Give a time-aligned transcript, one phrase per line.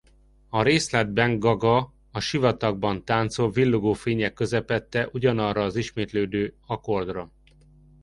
[0.49, 7.31] A részletben Gaga a sivatagban táncol villogó fények közepette ugyanarra az ismétlődő akkordra.